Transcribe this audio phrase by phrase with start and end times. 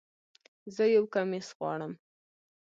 [0.75, 1.93] زه یو کمیس غواړم